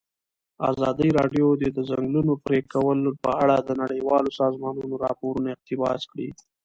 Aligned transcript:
ازادي 0.71 1.09
راډیو 1.19 1.47
د 1.61 1.63
د 1.75 1.79
ځنګلونو 1.89 2.33
پرېکول 2.45 2.99
په 3.23 3.31
اړه 3.43 3.55
د 3.61 3.69
نړیوالو 3.81 4.29
سازمانونو 4.41 4.95
راپورونه 5.05 5.47
اقتباس 5.51 6.01
کړي. 6.11 6.29